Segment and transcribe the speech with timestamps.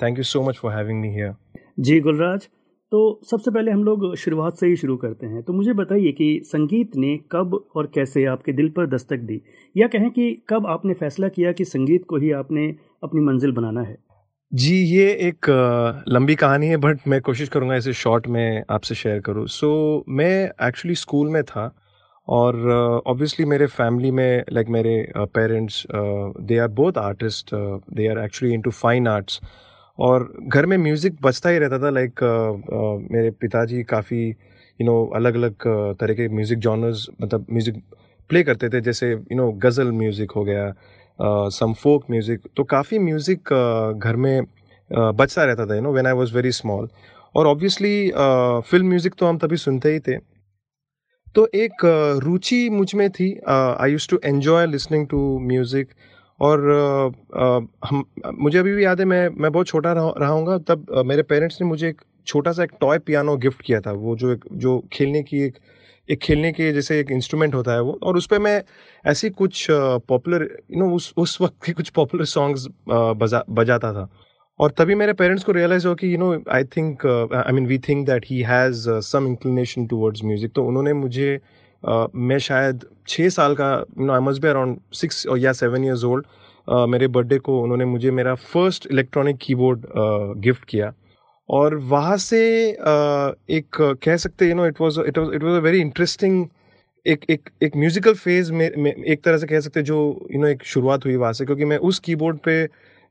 [0.00, 1.34] thank you so much for having me here
[1.80, 2.48] ji Gulraj
[2.92, 3.00] तो
[3.30, 6.96] सबसे पहले हम लोग शुरुआत से ही शुरू करते हैं। तो मुझे बताइए कि संगीत
[6.96, 9.40] ने कब और कैसे आपके दिल पर दस्तक दी?
[9.76, 12.66] या कहें कि कब आपने फैसला किया कि संगीत को ही आपने
[13.04, 13.96] अपनी मंजिल बनाना है?
[14.52, 15.46] जी ये एक
[16.08, 20.08] लंबी कहानी है बट मैं कोशिश करूँगा इसे शॉर्ट में आपसे शेयर करूँ। सो so,
[20.08, 21.74] मैं एक्चुअली स्कूल में था
[22.28, 22.56] और
[23.06, 28.18] ऑब्वियसली uh, मेरे फैमिली में लाइक like मेरे parents they are both artist they are
[28.18, 29.40] actually into fine arts
[29.98, 34.28] और घर में म्यूज़िक बजता ही रहता था लाइक like, uh, uh, मेरे पिताजी काफ़ी
[34.28, 35.54] यू नो अलग अलग
[36.00, 37.82] तरह के म्यूज़िक जॉनर्स मतलब म्यूज़िक
[38.30, 40.72] प्ले करते थे जैसे यू नो गज़ल म्यूज़िक हो गया
[41.22, 43.52] सम फोक म्यूज़िक तो काफ़ी म्यूज़िक
[43.98, 44.42] घर में
[44.90, 46.88] बचता रहता था you know when I was very small
[47.34, 48.10] और ऑब्वियसली
[48.70, 50.16] फ़िल्म म्यूज़िक तो हम तभी सुनते ही थे।
[51.34, 51.84] तो एक
[52.24, 55.88] रुचि मुझमें थी। I use to enjoy listening to music
[56.40, 56.60] और
[57.86, 58.04] हम,
[58.34, 61.66] मुझे अभी भी याद है, मैं मैं बहुत छोटा रहा हूँगा तब मेरे पेरेंट्स ने
[61.68, 65.22] मुझे एक छोटा सा एक टॉय पियानो गिफ्ट किया था। वो जो एक, जो खेलने
[65.22, 65.58] की एक
[66.10, 68.62] एक खेलने के जैसे एक इंस्ट्रूमेंट होता है वो और उस पर मैं
[69.04, 74.08] ऐसी कुछ पॉपुलर यू नो उस उस वक्त के कुछ पॉपुलर सॉन्ग्स बजा बजाता था।
[74.60, 77.06] और तभी मेरे पेरेंट्स को रियलाइज़ हो कि you know I think
[77.36, 81.38] I mean we think that he has some inclination towards music तो उन्होंने मुझे
[81.82, 85.84] uh, मैं शायद छः साल का you know I must be around six या सेवन
[85.84, 86.26] ईयर्स ओल्ड
[86.88, 89.86] मेरे बर्थडे को उन्होंने मुझे मेरा फ़र्स्ट इलेक्ट्रॉनिक कीबोर्ड
[90.42, 90.92] गिफ्ट किया।
[91.58, 92.40] और वहाँ से
[92.72, 95.80] uh, एक uh, कह सकते you know it was it was it was a very
[95.80, 96.46] interesting
[97.06, 100.48] एक एक एक म्यूजिकल फ़ेज़ में, एक तरह से कह सकते जो यू you नो
[100.48, 102.62] एक शुरुआत हुई वहाँ से। क्योंकि मैं उस कीबोर्ड पे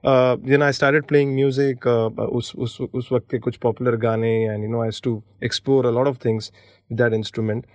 [0.03, 4.69] then I started playing music उस उस उस वक्त के कुछ पॉपुलर गाने and you
[4.71, 6.51] know I to explore a lot of things
[6.89, 7.65] that instrument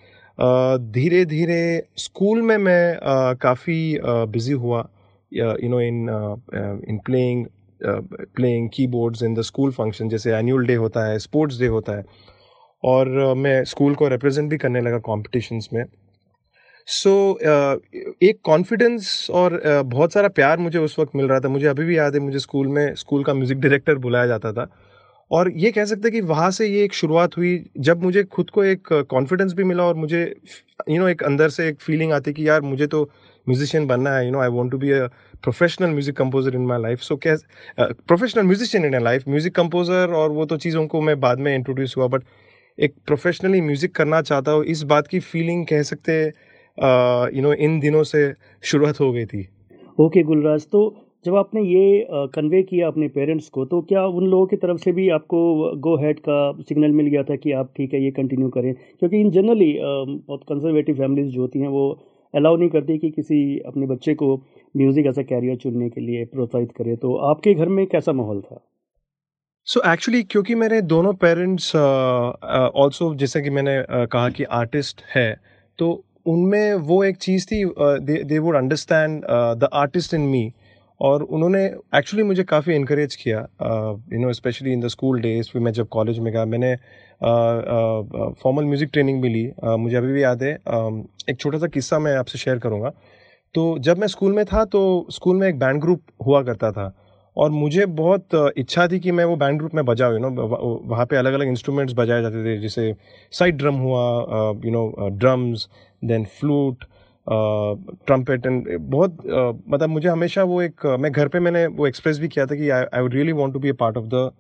[0.93, 4.89] धीरे धीरे स्कूल में मैं uh, काफ़ी बिज़ी हुआ
[5.33, 6.09] you know in
[6.89, 7.47] in playing
[7.83, 12.05] playing keyboards in the school function जैसे एनुअल डे होता है स्पोर्ट्स डे होता है।
[12.83, 15.85] और मैं स्कूल को रिप्रेजेंट भी करने लगा कॉम्पिटिशन्स में।
[16.89, 17.47] सो so,
[18.23, 21.97] एक कॉन्फिडेंस और बहुत सारा प्यार मुझे उस वक्त मिल रहा था। मुझे अभी भी
[21.99, 24.69] याद है मुझे स्कूल में स्कूल का म्यूज़िक डायरेक्टर बुलाया जाता था।
[25.31, 28.51] और ये कह सकते हैं कि वहाँ से ये एक शुरुआत हुई जब मुझे खुद
[28.51, 30.27] को एक कॉन्फिडेंस भी मिला और मुझे यू
[30.89, 33.03] you नो know, एक अंदर से एक फीलिंग आती कि यार मुझे तो
[33.47, 35.07] म्यूजिशियन बनना है you know I want to be a
[35.45, 37.45] professional music composer in my life so cause
[37.81, 41.97] professional musician in life music composer और वो तो चीज़ों को मैं बाद में इंट्रोड्यूस
[41.97, 42.23] हुआ बट
[42.79, 46.21] एक प्रोफेशनली म्यूज़िक करना चाहता हूँ इस बात की फीलिंग कह सकते
[47.37, 48.33] यू नो इन दिनों से
[48.63, 50.81] शुरुआत हो गई थी। ओके okay, गुलराज तो
[51.25, 54.93] जब आपने ये कन्वे किया अपने पेरेंट्स को तो क्या उन लोगों की तरफ़ से
[54.93, 55.39] भी आपको
[55.81, 58.73] गो हेड का सिग्नल मिल गया था कि आप ठीक है ये कंटिन्यू करें?
[58.75, 61.87] क्योंकि इन जनरली बहुत कंजर्वेटिव फैमिलीज़ जो होती हैं वो
[62.35, 64.35] अलाउ नहीं करती कि किसी अपने बच्चे को
[64.77, 68.41] म्यूज़िक एज अ कैरियर चुनने के लिए प्रोत्साहित करे। तो आपके घर में कैसा माहौल
[68.41, 68.61] था?
[69.67, 75.03] सो so एक्चुअली क्योंकि मेरे दोनों पेरेंट्स ऑल्सो जैसे कि मैंने uh, कहा कि आर्टिस्ट
[75.15, 75.41] है
[75.79, 77.65] तो उनमें वो एक चीज़ थी
[78.25, 79.23] they would understand
[79.59, 80.53] the artist in me
[81.01, 81.65] और उन्होंने
[81.97, 83.39] एक्चुअली मुझे काफ़ी इनक्रेज किया
[84.13, 86.75] you know specially in the school days फिर मैं जब कॉलेज में गया मैंने
[87.23, 90.53] फॉर्मल म्यूज़िक ट्रेनिंग भी ली मुझे अभी भी याद है।
[91.31, 92.91] एक छोटा सा किस्सा मैं आपसे शेयर करूँगा।
[93.55, 96.93] तो जब मैं स्कूल में था तो स्कूल में एक बैंड ग्रुप हुआ करता था
[97.37, 100.31] और मुझे बहुत इच्छा थी कि मैं वो बैंड ग्रुप में बजाऊँ यू नो
[100.89, 102.95] वहाँ पे अलग अलग इंस्ट्रूमेंट्स बजाए जाते थे जैसे
[103.33, 104.03] साइड ड्रम हुआ
[104.65, 105.69] you know drums
[106.05, 106.85] then flute
[107.27, 112.19] trumpet and बहुत uh, मतलब मुझे हमेशा वो एक मैं घर पे मैंने वो एक्सप्रेस
[112.19, 114.31] भी किया था कि I would really want to be a part of the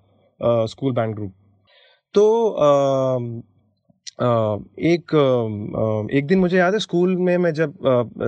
[0.70, 1.32] school band group
[2.14, 3.43] तो uh,
[4.78, 5.14] एक
[6.12, 7.75] एक दिन मुझे याद है स्कूल में मैं जब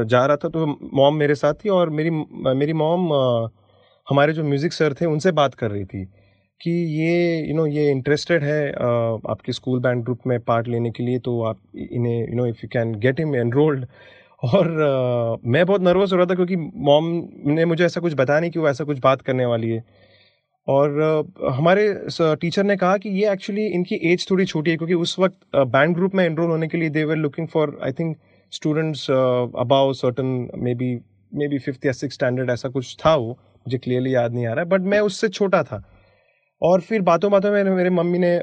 [0.09, 2.11] जा रहा था तो मॉम मेरे साथ थी और मेरी
[2.55, 3.13] मेरी मॉम
[4.11, 6.05] हमारे जो म्यूज़िक सर थे उनसे बात कर रही थी
[6.61, 8.73] कि ये यू नो ये इंटरेस्टेड है
[9.31, 11.59] आपके स्कूल बैंड ग्रुप में पार्ट लेने के लिए तो आप
[11.93, 13.87] इन्हें you know if you can get him enrolled
[14.45, 14.69] और
[15.47, 18.59] मैं बहुत नर्वस हो रहा था क्योंकि मॉम ने मुझे ऐसा कुछ बताया नहीं कि
[18.59, 19.85] वो ऐसा कुछ बात करने वाली है।
[20.69, 21.01] और
[21.51, 25.37] हमारे टीचर ने कहा कि ये एक्चुअली इनकी एज थोड़ी छोटी है क्योंकि उस वक्त
[25.57, 28.17] बैंड ग्रुप में एनरोल होने के लिए they were looking for I think
[28.51, 29.11] students
[29.57, 31.01] about certain maybe
[31.49, 33.31] maybe fifth या सिक्स स्टैंडर्ड ऐसा कुछ था वो
[33.61, 35.93] मुझे क्लियरली याद नहीं आ रहा है बट मैं उससे छोटा था।
[36.63, 38.37] और फिर बातों बातों में मेरे मम्मी ने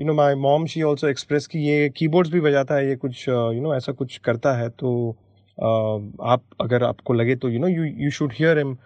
[0.00, 3.28] you know my mom she also express कि ये कीबोर्ड्स भी बजाता है ये कुछ
[3.28, 5.16] you uh, know you know, ऐसा कुछ करता है तो
[5.52, 8.76] uh, आप अगर आपको लगे तो you know you you should hear em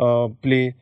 [0.00, 0.74] play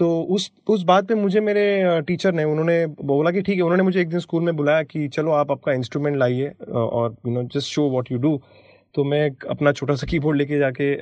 [0.00, 3.82] तो उस उस बात पे मुझे मेरे टीचर ने, उन्होंने बोला कि ठीक है, उन्होंने
[3.82, 7.42] मुझे एक दिन स्कूल में बुलाया कि चलो आप आपका इंस्ट्रूमेंट लाइए और you know
[7.54, 8.40] just show what you do
[8.94, 10.92] तो मैं अपना छोटा सा कीबोर्ड लेके जाके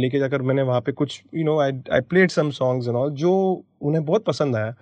[0.00, 3.10] लेके जाकर मैंने वहाँ पे कुछ you know I I played some songs and all
[3.22, 3.32] जो
[3.82, 4.74] उन्हें बहुत पसंद आया।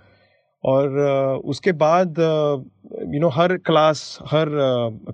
[0.64, 0.98] और
[1.46, 2.18] उसके बाद
[3.14, 4.48] यू नो हर क्लास हर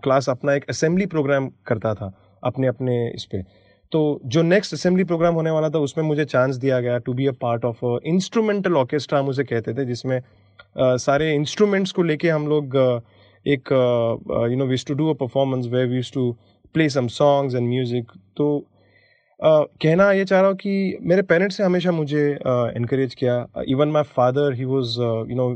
[0.05, 2.13] क्लास अपना एक असेंबली प्रोग्राम करता था
[2.43, 3.45] अपने अपने इस पर
[3.95, 4.01] तो
[4.35, 7.33] जो नेक्स्ट असेंबली प्रोग्राम होने वाला था उसमें मुझे चांस दिया गया to be a
[7.41, 12.47] part of instrumental orchestra हम उसे कहते थे जिसमें uh, सारे इंस्ट्रूमेंट्स को लेके हम
[12.49, 13.01] लोग uh,
[13.47, 13.73] एक
[14.51, 16.31] you know was to do a performance we was to
[16.75, 18.47] play some songs and music तो
[19.41, 23.47] uh, कहना ये चाह रहा हूँ कि मेरे पेरेंट्स ने हमेशा मुझे इनक्रेज uh, किया।
[23.69, 25.49] Even my father he was you know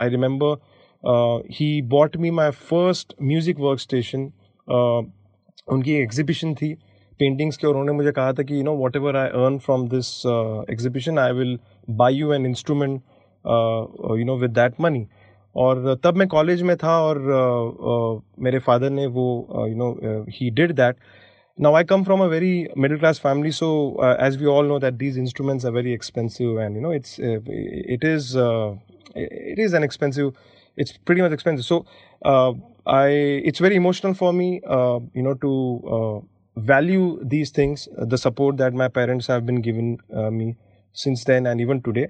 [0.00, 0.56] I remember
[1.52, 4.30] he bought me my first music workstation
[5.72, 6.74] उनकी एग्जीबिशन थी।
[7.20, 10.10] पेंटिंग्स के और उन्होंने मुझे कहा था कि you know whatever I earn from this
[10.70, 11.58] exhibition I will
[11.88, 13.00] buy you an instrument
[14.18, 15.06] you know with that money
[15.56, 19.26] और तब मैं कॉलेज में था और uh, uh, मेरे फादर ने वो
[19.68, 20.96] you know he did that
[21.58, 23.68] now I come from a very middle class family so
[24.20, 28.04] as we all know that these instruments are very expensive and you know it's it
[28.04, 28.36] is
[29.16, 30.32] it is an expensive
[30.78, 31.84] it's pretty much expensive so
[32.90, 35.52] I it's very emotional for me you know to
[36.56, 40.56] value these things, uh, the support that my parents have been given uh, me
[40.92, 42.06] since then and even today.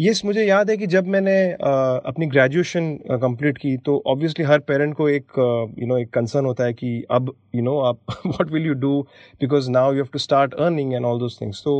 [0.00, 2.92] Yes मुझे याद है कि जब मैंने uh, अपनी graduation
[3.22, 6.64] complete uh, की तो obviously हर parent को एक यू uh, नो एक कंसर्न होता
[6.64, 9.00] है कि अब यू नो आप what will you do
[9.40, 11.74] because now you have to start earning and all those things तो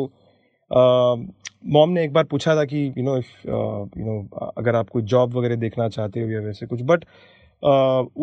[1.67, 5.03] मॉम ने एक बार पूछा था कि you know if you know अगर आप कोई
[5.03, 7.38] जॉब वगैरह देखना चाहते हो या वैसे कुछ बट Uh,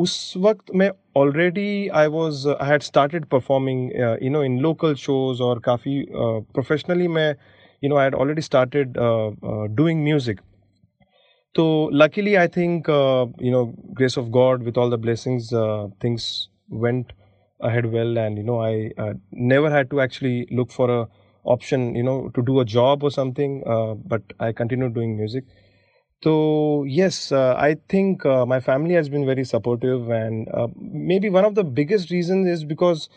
[0.03, 3.91] उस वक्त मैं already I was I had started performing
[4.23, 7.35] you know in local shows और काफ़ी प्रोफेशनली uh, मैं
[7.85, 8.95] you know I had already started
[9.77, 10.41] doing music
[11.55, 12.89] तो luckily I think
[13.43, 13.65] you know
[13.99, 15.51] grace of God with all the blessings
[16.05, 16.29] things
[16.83, 17.13] went
[17.61, 21.09] ahead well and you know i uh, never had to actually look for a
[21.45, 25.45] option you know to do a job or something uh, but i continued doing music
[26.24, 26.34] तो
[26.88, 30.48] yes I think my family has been very supportive and
[31.20, 33.08] maybe one of the biggest reason is because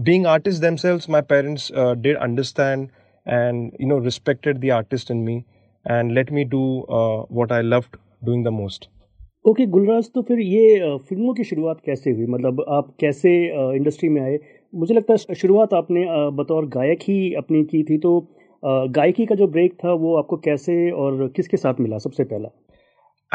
[0.00, 2.88] being artist themselves my parents did understand
[3.26, 5.36] and you know respected the artist in me
[5.90, 6.86] and let me do
[7.32, 7.84] what I love
[8.24, 8.88] doing the most
[9.48, 12.26] okay Gulraj तो फिर ये uh, फ़िल्मों की शुरुआत कैसे हुई?
[12.26, 14.38] मतलब आप कैसे uh, इंडस्ट्री में आए?
[14.74, 18.12] मुझे लगता है शुरुआत आपने uh, बतौर गायक ही अपनी की थी तो
[18.64, 22.48] गायकी का जो ब्रेक था वो आपको कैसे और किसके साथ मिला सबसे पहला?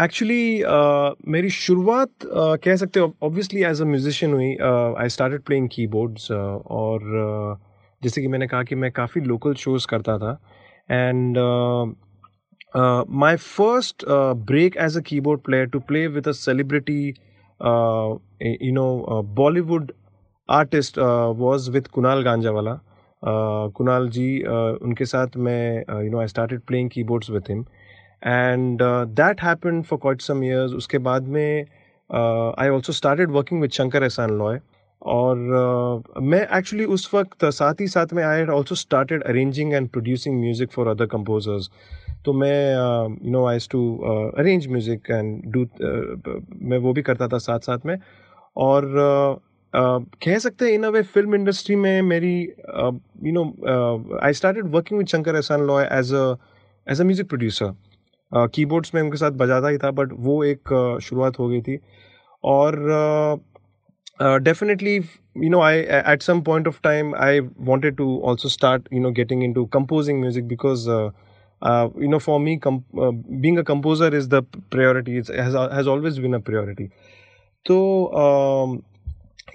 [0.03, 4.51] एक्चुअली uh, मेरी शुरुआत uh, कह सकते हो ऑब्वियसली एज अ म्यूजिशियन हुई
[5.01, 7.65] आई स्टार्टेड प्लेइंग कीबोर्ड्स और uh,
[8.03, 10.39] जैसे कि मैंने कहा कि मैं काफ़ी लोकल शोज़ करता था
[10.91, 11.37] and
[13.09, 14.05] my first
[14.49, 17.07] break as a keyboard player to play with a celebrity
[18.65, 19.91] you know Bollywood
[20.49, 20.99] artist
[21.37, 22.77] was with Kunal Ganjawala
[23.27, 27.65] Kunal ji उनके साथ मैं you know I started playing keyboards with him
[28.27, 28.79] and
[29.15, 31.65] that happened for quite some years उसके बाद में
[32.59, 34.59] I also started working with Shankar Ehsaan Loy
[35.01, 35.37] और
[36.21, 40.39] मैं actually उस वक्त, साथ ही साथ में I had also started arranging and producing
[40.39, 41.69] music for other composers
[42.25, 42.73] तो मैं
[43.25, 43.81] you know I to
[44.37, 45.65] arrange music and do
[46.69, 47.97] मैं वो भी करता था साथ साथ में.
[48.57, 49.41] और
[49.75, 53.43] कह सकते हैं इन अ वे फ़िल्म इंडस्ट्री में मेरी you know
[54.23, 56.35] I start working with Shankar Ehsaan Loy as a
[56.87, 57.73] as a music producer
[58.53, 60.69] keyboards में उनके साथ बजाता ही था बट वो एक
[61.03, 61.77] शुरुआत हो गई थी।
[62.43, 62.77] और
[64.21, 65.79] definitely you know I
[66.13, 69.65] at some point of time I wanted to also start you know getting in to
[69.73, 76.19] composing music because you know for me being a composer is the priority has always
[76.19, 76.87] been a priority
[77.65, 77.77] तो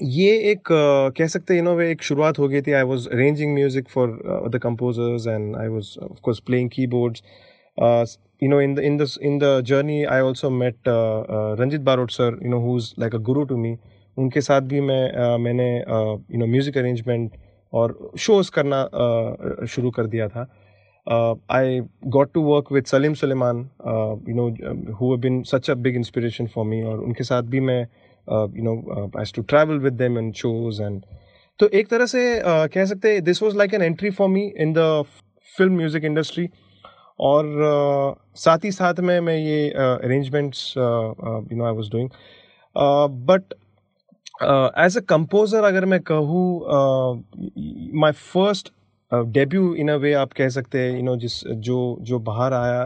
[0.02, 3.06] ये एक uh, कह सकते हैं no वे एक शुरुआत हो गई थी। I was
[3.08, 7.22] arranging music for the composers and I was of course playing keyboards
[8.42, 12.12] you know in the in this in the journey i also uh, uh, ranjit barot
[12.14, 13.72] sir you know who's like a guru to me.
[14.16, 17.36] उनके साथ भी मैं uh, मैंने you know music arrangement
[17.72, 20.46] और shows करना uh, शुरू कर दिया था।
[21.50, 21.80] I
[22.16, 23.58] got to work with Salim Sulaiman
[24.28, 24.48] you know
[25.00, 27.86] who been such a big inspiration for me और उनके साथ भी मैं
[28.30, 31.02] you know I to travel with them in shows and
[31.60, 34.42] तो एक तरह से uh, कह सकते हैं this was like an entry for me
[34.58, 35.04] in the
[35.54, 36.48] film music industry
[37.20, 42.08] और uh, साथ ही साथ में मैं ये arrangements you know I was doing
[43.26, 43.54] but
[44.84, 46.44] as a composer अगर मैं कहूँ
[48.00, 48.72] my first
[49.12, 52.82] debut in a way आप कह सकते हैं यू नो जिस जो जो बाहर आया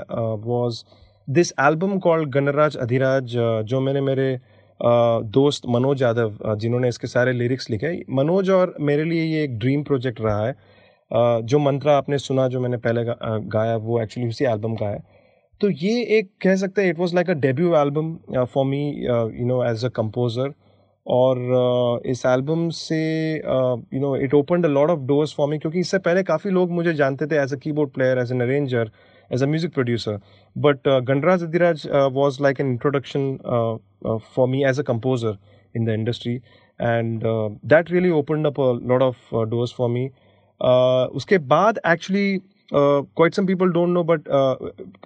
[0.47, 0.85] was
[1.29, 4.54] this album called Ganraj Adhiraj जो मैंने मेरे uh,
[4.85, 9.83] दोस्त मनोज यादव जिन्होंने इसके सारे लिरिक्स लिखे मनोज और मेरे लिए ये एक ड्रीम
[9.83, 10.55] प्रोजेक्ट रहा है।
[11.43, 15.03] जो मंत्रा आपने सुना जो मैंने पहले गाया वो एक्चुअली उसी एल्बम का है।
[15.61, 18.15] तो ये एक कह सकते हैं it was like a debut album
[18.45, 20.53] for me you know as a composer
[21.07, 23.01] और uh, इस एल्बम से
[23.37, 26.71] you know it open a lot of doors for me क्योंकि इससे पहले काफ़ी लोग
[26.73, 28.91] मुझे जानते थे as a keyboard player as an arranger
[29.31, 30.19] as a music producer
[30.57, 33.37] but Ganraj Adhiraj was like an introduction
[34.07, 35.37] for me as a composer
[35.77, 37.23] in the industry and
[37.65, 40.11] that really open up lot of doors for me
[41.17, 42.39] उसके बाद actually
[42.73, 44.25] quite some people don't know but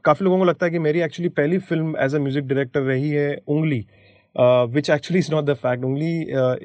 [0.05, 3.11] काफ़ी लोगों को लगता है कि मेरी actually पहली film as a music director रही
[3.11, 3.85] है Ungli
[4.75, 6.21] which actually is not the fact Ungli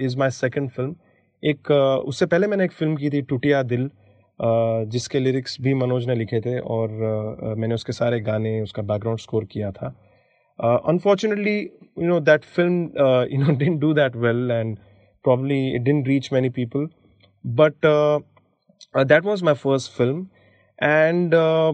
[0.06, 0.96] is my second film
[1.44, 5.74] एक uh, उससे पहले मैंने एक फ़िल्म की थी टूटिया दिल uh, जिसके लिरिक्स भी
[5.74, 9.96] मनोज ने लिखे थे और uh, मैंने उसके सारे गाने उसका बैकग्राउंड स्कोर किया था।
[10.59, 12.83] unfortunately you know that film
[13.33, 14.77] you know didn't do that well and
[15.27, 16.85] probably it didn't reach many people
[17.61, 18.19] but uh,
[18.95, 20.31] uh, that was my first film
[20.79, 21.73] and uh,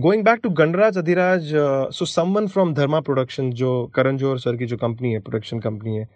[0.00, 4.56] going back to Ganraj Adhiraj, uh, so someone from Dharma Productions, जो करण Johar sir
[4.56, 6.08] की जो company है production company है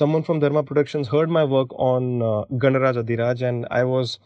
[0.00, 4.18] someone from Dharma Productions heard my work on uh, Ganraj Adhiraj and I was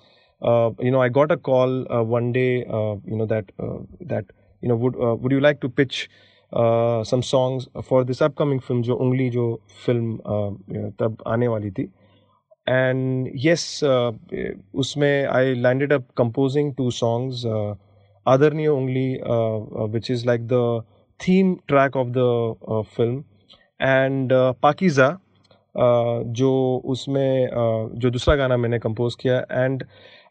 [0.42, 3.78] uh, you know I got a call uh, one day uh, you know that uh,
[4.12, 4.26] that
[4.64, 6.09] you know would uh, would you like to pitch
[6.52, 9.49] uh, some songs for this upcoming film जो उंगली जो
[9.87, 11.88] film uh, you know, तब आने वाली थी
[12.66, 14.12] and yes uh,
[14.75, 17.75] उसमें I landed up composing two songs uh,
[18.26, 20.82] Adarniya Ungli, uh, uh, which is like the
[21.18, 23.25] theme track of the uh, film,
[23.78, 25.20] and uh, Pakiza,
[25.75, 29.85] uh, जो उसमें uh, जो दूसरा गाना मैंने कंपोज किया एंड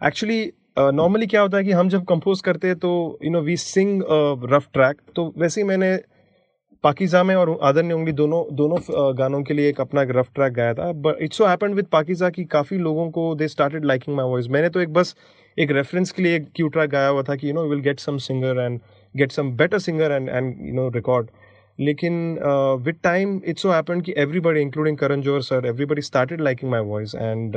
[0.05, 0.41] एक्चुअली
[0.76, 2.90] नॉर्मली क्या होता है कि हम जब कंपोज करते हैं तो
[3.24, 4.02] you know we sing
[4.52, 5.96] rough track तो वैसे ही मैंने
[6.84, 8.78] पाकिजा में और आदरनी उंगली दोनों दोनों
[9.18, 11.86] गानों के लिए एक अपना एक रफ ट्रैक गाया था but it's so happened with
[11.92, 15.14] Pakeezah कि काफ़ी लोगों को they started liking my voice मैंने तो एक बस
[15.56, 18.00] एक रेफरेंस के लिए एक क्यू ट्रैक गाया हुआ था कि you know will get
[18.00, 18.80] some singer and
[19.14, 21.30] get some better singer and and you know record
[21.78, 22.38] लेकिन
[22.84, 26.80] with time it's so happen कि everybody including Karan Johar sir everybody started liking my
[26.84, 27.56] voice and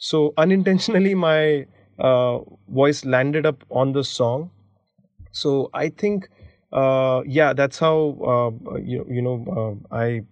[0.00, 1.64] so unintentionally my
[2.00, 4.48] voice landed up on the song
[5.32, 6.28] so i think
[6.72, 7.96] uh, yeah that's how
[8.32, 10.22] uh, you, you know uh, i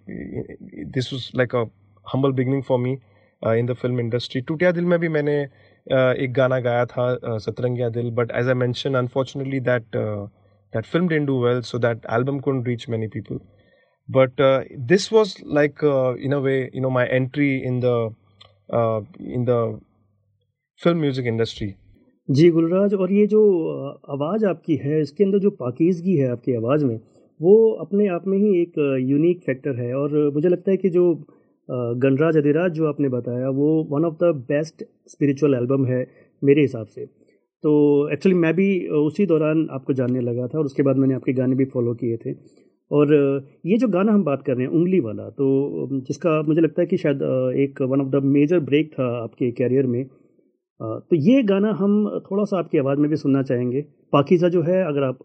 [0.96, 1.68] this was like a
[2.02, 3.00] humble beginning for me
[3.46, 7.06] uh, in the film industry Tutiya Dil में भी मैंने uh, एक गाना गाया था
[7.20, 10.26] uh, सतरंगिया दिल but as I mentioned unfortunately that uh,
[10.72, 13.40] that film didn't do well so that album couldn't reach many people
[14.08, 17.80] but uh, this was like uh, in a way you know my entry in
[20.80, 21.66] the music industry
[22.28, 23.40] ji Gulraj, और ये जो
[24.10, 26.98] आवाज़ आपकी है, इसके अंदर जो पाकिजगी है आपकी आवाज़ में,
[27.40, 31.04] वो अपने आप में ही एक यूनिक फैक्टर है। और मुझे लगता है कि जो
[31.68, 36.06] गणराज अधिराज जो आपने बताया, वो one of the best spiritual album है
[36.42, 40.82] मेरे हिसाब से। तो एक्चुअली मैं भी उसी दौरान आपको जानने लगा था, और उसके
[40.82, 42.32] बाद मैंने आपके गाने भी फॉलो किए थे।
[42.90, 43.14] और
[43.66, 46.86] ये जो गाना हम बात कर रहे हैं, उंगली वाला तो जिसका मुझे लगता है
[46.86, 47.22] कि शायद
[47.58, 50.04] एक one of the major break था आपके कैरियर में
[50.80, 53.80] तो ये गाना हम थोड़ा सा आपकी आवाज़ में भी सुनना चाहेंगे।
[54.12, 55.18] पाकिज़ा जो है अगर आप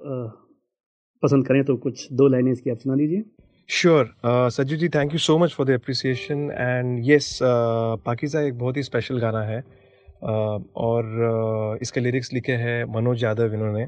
[1.23, 3.23] पसंद करें तो कुछ दो लाइनें इसकी आप सुना दीजिए।
[3.69, 8.77] Sure Sajju ji thank you so much for the appreciation and yes Pakeezah एक बहुत
[8.77, 13.87] ही स्पेशल गाना है। uh, और uh, इसके लिरिक्स लिखे हैं मनोज यादव इन्होंने।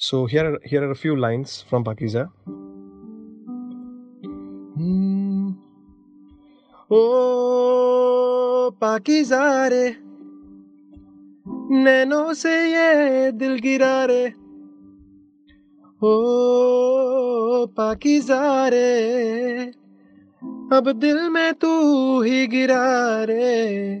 [0.00, 2.22] So here here are few lines from Pakeezah.
[6.90, 9.84] ओ पाकिज़ा रे
[11.70, 14.26] नैनों से ये दिल गिरा रे।
[16.02, 16.14] ओ
[17.66, 19.64] पाकिज़ा रे
[20.72, 21.70] अब दिल में तू
[22.22, 23.94] ही गिरा रे।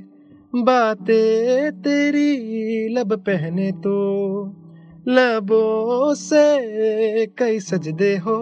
[0.54, 3.96] बातें तेरी लब पहने तो
[5.08, 8.38] लबों से कई सजदे हो।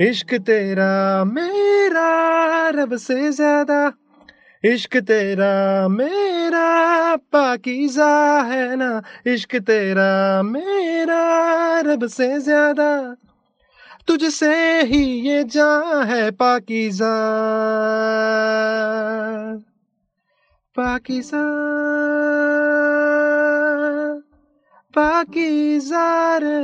[0.00, 3.92] इश्क तेरा मेरा, रब से ज़्यादा।
[4.64, 13.16] इश्क तेरा मेरा पाकिजा है ना। इश्क तेरा मेरा रब से ज़्यादा।
[14.08, 15.68] तुझसे ही ये जा
[16.04, 17.12] है पाकिजा।
[20.76, 21.44] पाकिजा।
[24.94, 26.58] पाकिजा रे।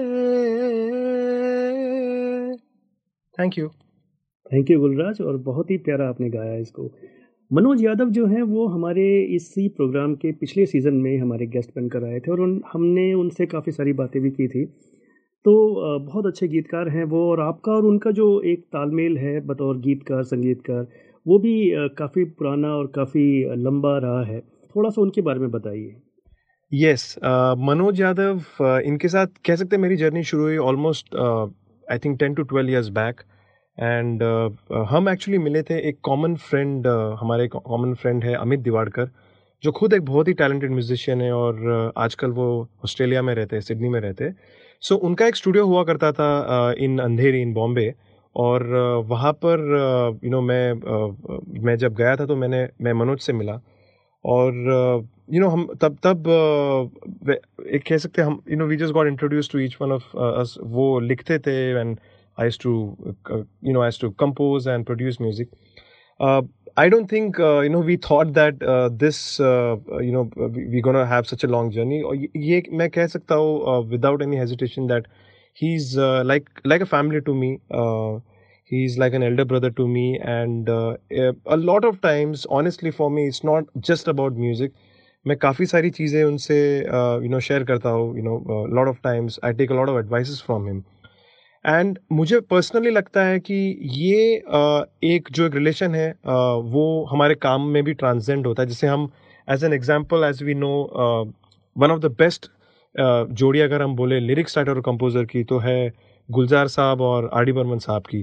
[3.39, 3.69] Thank you
[4.51, 6.91] thank you Gulraj और बहुत ही प्यारा आपने गाया इसको।
[7.51, 9.05] मनोज यादव जो हैं, वो हमारे
[9.37, 13.47] इसी प्रोग्राम के पिछले सीज़न में हमारे गेस्ट बनकर आए थे और उन, हमने उनसे
[13.47, 14.65] काफ़ी सारी बातें भी की थी।
[15.45, 15.55] तो
[16.01, 20.23] बहुत अच्छे गीतकार हैं वो और आपका और उनका जो एक तालमेल है, बतौर गीतकार,
[20.25, 20.87] संगीतकार,
[21.27, 21.55] वो भी
[21.99, 23.27] काफ़ी पुराना और काफ़ी
[23.65, 24.41] लंबा रहा है।
[24.75, 25.95] थोड़ा सा उनके बारे में बताइए।
[26.73, 27.15] यस
[27.61, 28.41] मनोज यादव
[28.87, 32.71] इनके साथ कह सकते हैं मेरी जर्नी शुरू हुई almost I think ten to twelve
[32.71, 33.21] years back
[33.79, 38.35] and uh, uh, हम एक्चुअली मिले थे एक कॉमन फ्रेंड uh, हमारे कॉमन फ्रेंड है
[38.35, 39.11] अमित दिवाड़कर
[39.65, 43.57] जो खुद एक बहुत ही टैलेंटेड म्यूजिशियन है और uh, आजकल वो ऑस्ट्रेलिया में रहते
[43.57, 44.37] हैं सिडनी में रहते हैं।
[44.81, 47.95] सो so, उनका एक स्टूडियो हुआ करता था इन uh, अंधेरी इन बॉम्बे
[48.37, 48.67] और
[49.07, 49.59] वहाँ पर
[50.25, 53.61] यू नो you know, मैं मैं जब गया था तो मैंने मैं मनोज से मिला
[54.25, 54.55] और
[55.33, 56.29] यू नो हम तब तब
[57.67, 60.17] एक कह सकते हम you know we just got introduce to each one of
[60.63, 61.99] वो लिखते थे and
[62.38, 65.50] I used to, uh, you know, I used to compose and produce music.
[66.20, 66.42] Uh,
[66.78, 70.82] I don't think, uh, you know, we thought that uh, this, uh, you know, we're
[70.82, 72.02] gonna have such a long journey.
[72.04, 75.06] और ये मैं कह सकता हूँ without any hesitation that
[75.62, 75.96] he's
[76.32, 77.52] like like a family to me.
[78.72, 83.28] he's like an elder brother to me, and a lot of times, honestly, for me,
[83.28, 84.72] it's not just about music.
[85.28, 89.40] मैं काफ़ी सारी चीज़ें उनसे you know share करता हूँ you know lot of times
[89.44, 90.82] I take a lot of advices from him
[91.65, 93.55] and मुझे personally लगता है कि
[93.95, 94.35] ये
[95.07, 96.11] एक जो एक रिलेशन है
[96.67, 99.11] वो हमारे काम में भी ट्रांसजेंड होता है। जिसे हम
[99.49, 100.73] as an example as we know
[101.77, 102.51] one of the best
[102.95, 105.93] जोड़ी अगर हम बोले लिरिक्स राइटर और कंपोजर की तो है
[106.29, 108.23] गुलजार साहब और आर डी बर्मन साहब की।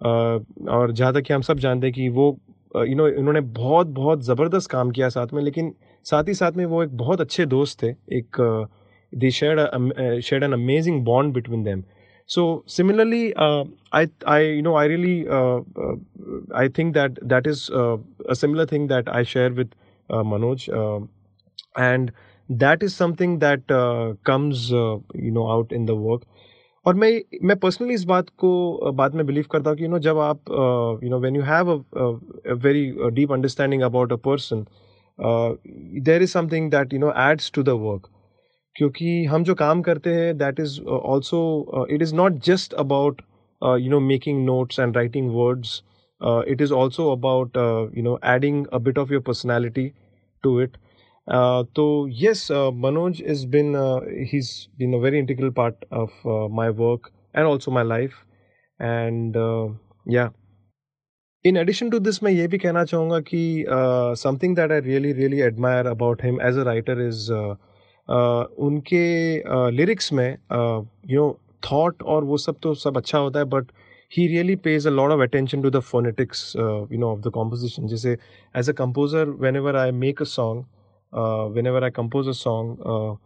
[0.00, 2.36] और जहाँ तक कि हम सब जानते हैं कि वो
[2.74, 5.74] यू नो इन्होंने बहुत बहुत ज़बरदस्त काम किया साथ में, लेकिन
[6.06, 7.88] साथ ही साथ में वो एक बहुत अच्छे दोस्त थे।
[8.18, 8.36] एक
[9.12, 11.82] they shed shed an amazing bond between them
[12.29, 15.95] So similarly, uh, I, I, you know, I really, uh, uh,
[16.53, 17.97] I think that that is uh,
[18.27, 19.69] a similar thing that I share with
[20.09, 21.05] uh, Manoj, uh,
[21.77, 22.11] and
[22.49, 23.67] that is something that
[24.23, 26.23] comes, you know, out in the work.
[26.85, 27.09] और मैं
[27.47, 30.51] मैं personally इस बात को बात में believe करता हूँ कि यू नो जब आप
[31.03, 34.65] you know when you have a very deep understanding about a person
[35.19, 38.07] there is something that you know adds to the work
[38.76, 43.22] क्योंकि हम जो काम करते हैं that is also it is not just about
[43.62, 45.82] you know making notes and writing words
[46.20, 47.56] it is also about
[47.96, 49.90] you know adding a bit of your personality
[50.44, 50.76] to it
[51.76, 51.86] तो
[52.22, 53.74] yes Manoj is been
[54.32, 58.14] he's been a very integral part of my work and also my life
[58.80, 59.36] and
[60.08, 60.30] yeah
[61.44, 63.64] in addition to this मैं ये भी कहना चाहूँगा कि
[64.18, 67.30] something that I really really admire about him as a writer is
[68.10, 70.28] उनके lyrics में
[71.10, 71.38] you know
[71.72, 73.66] thought और वो सब तो सब अच्छा होता है but
[74.16, 77.86] he really pays a lot of attention to the phonetics you know of the composition
[77.86, 78.16] जैसे
[78.56, 80.64] as a composer whenever I make a song
[81.66, 83.18] whenever I compose a song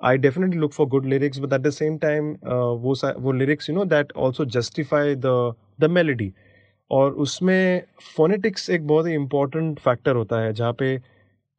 [0.00, 2.30] I definitely look for good lyrics but at the same time
[2.82, 6.32] वो वो lyrics you know that also justify the the melody
[6.90, 7.82] और उसमें
[8.16, 10.98] phonetics एक बहुत ही important factor होता है, जहाँ पे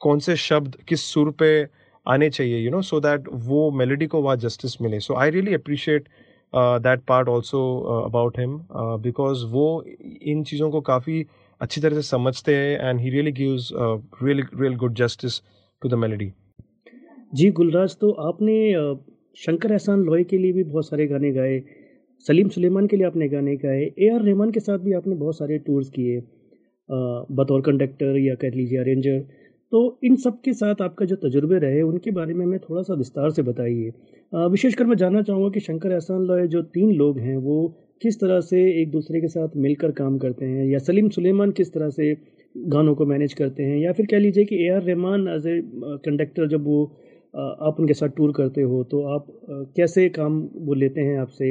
[0.02, 1.65] कौन से शब्द किस सुर पे
[2.06, 5.00] आने चाहिए यू नो सो दैट वो मेलोडी को वहाँ जस्टिस मिले.
[5.00, 6.08] So I really appreciate
[6.54, 7.63] that part also
[8.06, 8.60] about him
[9.04, 9.66] because वो
[10.24, 11.26] इन चीज़ों को काफ़ी
[11.62, 15.42] अच्छी तरह से समझते हैं and he really gives really real good justice
[15.82, 16.32] to the melody
[17.34, 18.58] ji Gulraj तो आपने
[19.38, 21.60] शंकर एहसान लॉय के लिए भी बहुत सारे गाने गाए,
[22.26, 25.38] सलीम सुलेमान के लिए आपने गाने गाए ए आर रहमान के साथ भी आपने बहुत
[25.38, 26.20] सारे टूर्स किए
[27.39, 29.26] बतौर कंडक्टर या कह लीजिए अरेंजर
[29.73, 32.93] तो इन सब के साथ आपका जो तजुर्बे रहे, उनके बारे में हमें थोड़ा सा
[32.93, 33.91] विस्तार से बताइए।
[34.51, 37.67] विशेषकर मैं जानना चाहूँगा कि शंकर एहसान लॉय जो तीन लोग हैं, वो
[38.01, 40.65] किस तरह से एक दूसरे के साथ मिलकर काम करते हैं?
[40.65, 42.13] या सलीम सुलेमान किस तरह से
[42.55, 43.77] गानों को मैनेज करते हैं?
[43.77, 45.59] या फिर कह लीजिए कि A R Rahman as a
[46.05, 46.83] conductor जब वो
[47.36, 49.27] आप उनके साथ टूर करते हो तो आप
[49.77, 51.49] कैसे काम वो लेते हैं आपसे?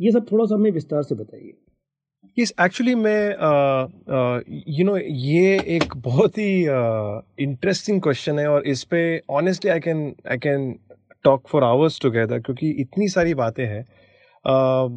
[0.00, 1.52] ये सब थोड़ा सा हमें विस्तार से बताइए।
[2.38, 3.28] यस एक्चुअली मैं
[4.68, 6.50] यू नो ये एक बहुत ही
[7.44, 10.74] इंटरेस्टिंग क्वेश्चन है और इस पे honestly I can I can
[11.24, 13.84] talk for hours together क्योंकि इतनी सारी बातें हैं।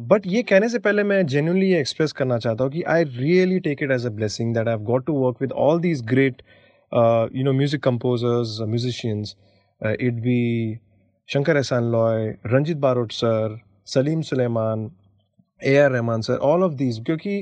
[0.08, 3.60] बट ये कहने से पहले मैं जेन्यूनली ये एक्सप्रेस करना चाहता हूँ कि I really
[3.60, 6.42] take it as a blessing that I have got to work with all these great
[7.36, 9.36] you know music composers musicians
[9.80, 10.40] it be
[11.28, 14.90] Shankar Ehsaan Loy Ranjit Barot sir Salim Sulaiman
[15.64, 17.38] A R Rahman sir all of these क्योंकि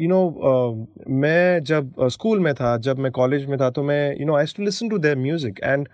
[0.00, 4.26] you know मैं जब school में था जब मैं college में था तो मैं you
[4.26, 5.88] know I to listen to their music and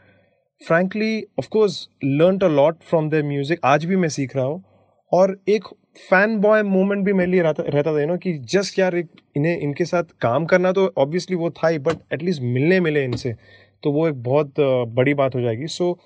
[0.67, 4.65] frankly of course learn a lot from their music आज भी मैं सीख रहा हूँ
[5.13, 5.65] और एक
[6.11, 9.59] फ़ैन बॉय मोमेंट भी मेरे लिए रहता था यू नो कि जस्ट यार एक इन्हें
[9.59, 13.35] इनके साथ काम करना तो ऑब्वियसली वो था ही बट एटलीस्ट मिलने मिले इनसे
[13.83, 15.99] तो वो एक बहुत uh, बड़ी बात हो जाएगी। So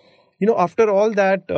[0.43, 1.53] you know after all that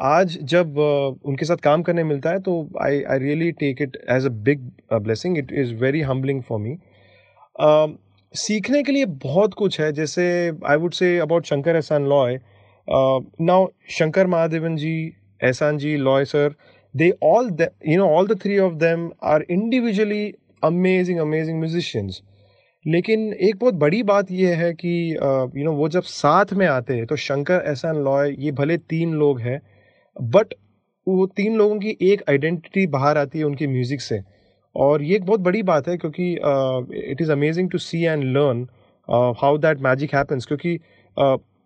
[0.00, 3.96] आज जब uh, उनके साथ काम करने मिलता है तो I I really take it
[4.10, 6.76] as a big blessing it is very humbling for me
[8.34, 12.38] सीखने के लिए बहुत कुछ है जैसे I would say about Shankar Ehsaan Loy.
[13.40, 14.96] Now Shankar Mahadevan ji
[15.44, 16.54] Ehsaan ji Loy sir
[17.22, 22.22] all the, you know all the three of them are individually amazing amazing musicians.
[22.88, 24.90] लेकिन एक बहुत बड़ी बात यह है कि
[25.58, 29.12] यू नो वो जब साथ में आते हैं तो शंकर एहसान लॉय, ये भले तीन
[29.14, 29.60] लोग हैं
[30.16, 30.54] बट
[31.06, 34.20] वो तीन लोगों की एक आइडेंटिटी बाहर आती है उनकी म्यूज़िक से।
[34.74, 36.32] और ये एक बहुत बड़ी बात है क्योंकि
[37.02, 38.66] it is amazing to see and learn
[39.40, 40.78] how that magic happens क्योंकि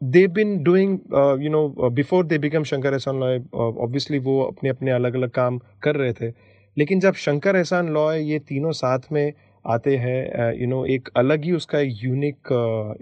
[0.03, 0.99] they been doing
[1.43, 5.59] you know before they become Shankar Ehsaan Loy obviously वो अपने अपने अलग अलग काम
[5.83, 6.33] कर रहे थे।
[6.77, 9.33] लेकिन जब शंकर एहसान लॉय ये तीनों साथ में
[9.65, 12.53] आते हैं यू नो एक अलग ही उसका एक यूनिक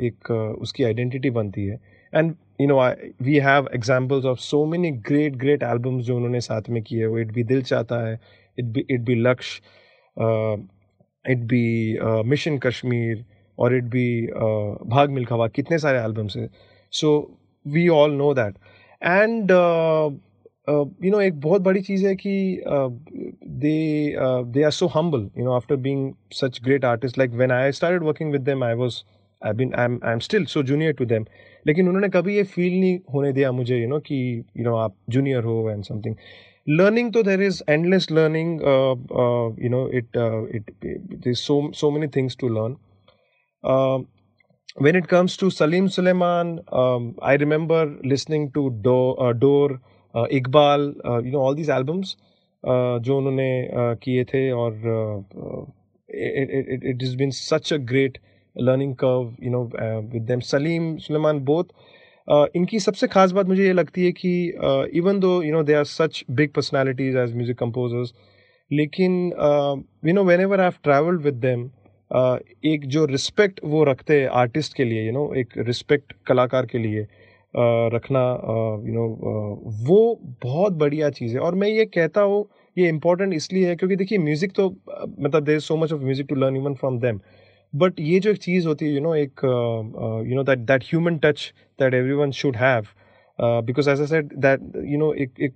[0.04, 1.80] एक उसकी आइडेंटिटी बनती है।
[2.12, 2.78] And you know
[3.24, 7.18] we have examples of so many great great albums जो उन्होंने साथ में किए वो
[7.18, 8.18] इट भी Dil Chahta Hai
[8.58, 9.62] it be it be Lakshya
[11.24, 13.24] it be Mission Kashmir
[13.58, 16.48] और इट बी भाग मिल्खा भाग, कितने सारे एल्बम्स हैं।
[16.92, 17.08] So
[17.66, 18.54] we all know that
[19.02, 19.50] and
[20.69, 22.61] you know एक बहुत बड़ी चीज़ है कि
[23.63, 24.15] they
[24.53, 28.03] they are so humble you know after being such great artist like when I started
[28.03, 29.03] working with them I was
[29.41, 31.25] I been I am I am still so junior to them
[31.67, 34.63] लेकिन उन्होंने कभी ये feel नहीं होने दिया मुझे you you know know, कि you
[34.63, 36.15] know आप जूनियर हो एंड समथिंग
[36.67, 40.71] learning तो there is endless learning uh, uh, you know it uh, it
[41.25, 42.77] there's so so many things to learn
[43.63, 43.99] uh,
[44.77, 49.31] when it comes to Salim Suleiman, um, I remember listening to Do, uh,
[50.14, 50.92] Iqbal
[51.24, 52.16] you know all these albums
[52.64, 53.50] जो उन्होंने
[54.02, 54.74] किए थे और
[56.08, 58.18] it is been such a great
[58.56, 59.62] learning curve you know
[60.12, 61.64] with them Salim Sulaiman both
[62.56, 64.32] इनकी सबसे खास बात मुझे ये लगती है कि
[64.98, 68.12] even though you know they are such big personalities as music composers
[68.70, 69.16] लेकिन
[70.06, 71.70] you know whenever I have travelled with them
[72.66, 76.12] एक जो रिस्पेक्ट वो रखते हैं आर्टिस्ट के लिए यू you नो know, एक रिस्पेक्ट
[76.26, 77.08] कलाकार के लिए uh,
[77.54, 78.20] रखना
[78.86, 79.06] यू नो
[79.86, 79.98] वो
[80.42, 82.44] बहुत बढ़िया चीज़ है। और मैं ये कहता हूँ
[82.76, 84.68] ये इम्पोर्टेंट इसलिए है क्योंकि देखिए म्यूज़िक तो
[85.20, 87.20] मतलब there is so much of music to learn even from them
[87.74, 89.40] but ये जो एक चीज़ होती है यू नो एक
[90.28, 92.86] you know that that human touch that everyone should have
[93.38, 95.54] because as I said that you know एक एक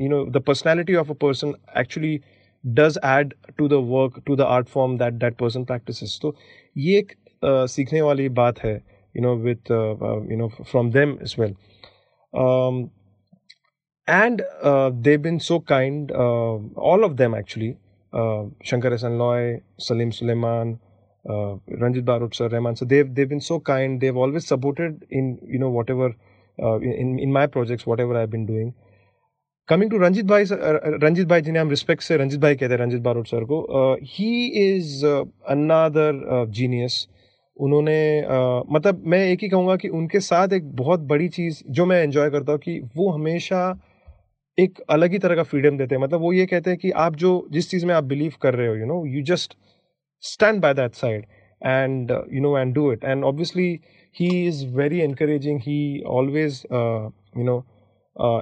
[0.00, 2.18] you know the personality of a person actually
[2.64, 6.18] does add to the work to the art form that that person practices.
[6.22, 6.34] तो
[6.76, 8.74] ये एक uh, सीखने वाली बात है।
[9.13, 11.53] you know with uh, uh, you know from them as well
[12.33, 12.89] um,
[14.07, 16.55] and uh, they've been so kind uh,
[16.89, 17.77] all of them actually
[18.13, 20.79] uh, Shankar Hasan Loy Salim Suleiman
[21.25, 25.37] uh, Ranjit Barut sir Rahman so they've they've been so kind they've always supported in
[25.45, 26.15] you know whatever
[26.61, 28.73] uh, in in my projects whatever I've been doing
[29.69, 30.43] coming to Ranjit bhai
[31.03, 33.57] Ranjit bhai जिन्हें हम respect से रंजित भाई कहते हैं Ranjit Barot sir को
[34.01, 37.07] he is another genius
[37.62, 41.86] उन्होंने आ, मतलब मैं एक ही कहूँगा कि उनके साथ एक बहुत बड़ी चीज़ जो
[41.86, 43.60] मैं इन्जॉय करता हूँ कि वो हमेशा
[44.58, 47.16] एक अलग ही तरह का फ्रीडम देते हैं। मतलब वो ये कहते हैं कि आप
[47.16, 49.56] जो जिस चीज़ में आप बिलीव कर रहे हो you know you just
[50.24, 51.26] stand by that side
[51.62, 53.68] and you know and do it and obviously
[54.16, 57.58] he is very encouraging he always you know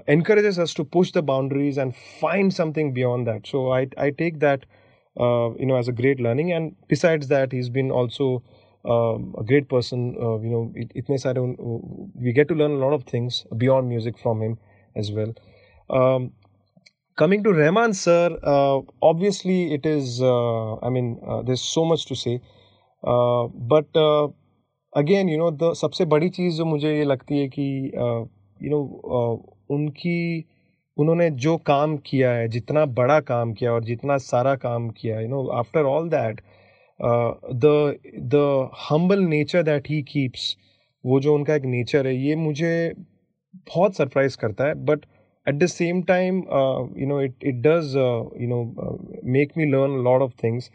[0.09, 4.39] encourages us to push the boundaries and find something beyond that so I I take
[4.39, 4.65] that
[5.17, 8.37] you know as a great learning and decides that he's been also
[8.85, 11.57] a great person uh, you know it, itne sare un-
[12.15, 14.59] we get to learn a lot of things beyond music from him
[14.97, 15.33] as well
[15.91, 16.33] um,
[17.17, 20.23] coming to Rahman sir, uh, obviously it is.
[20.23, 22.41] Uh, I mean, uh, there's so much to say,
[23.05, 24.29] uh, but uh,
[24.95, 27.67] again, you know, the सबसे बड़ी चीज़ जो मुझे ये लगती है कि
[28.63, 28.81] you no
[29.75, 30.45] उनकी
[30.99, 35.29] उन्होंने जो काम किया है जितना बड़ा काम किया और जितना सारा काम किया you
[35.29, 36.41] know after all that
[37.01, 37.97] the
[38.33, 40.43] the humble nature that he keeps,
[41.05, 42.93] वो जो उनका एक नेचर है, ये मुझे
[43.69, 45.05] बहुत सरप्राइज़ करता है but
[45.47, 46.37] at the same time
[46.99, 48.63] you know it it does you know
[49.33, 50.71] make me learn lot of things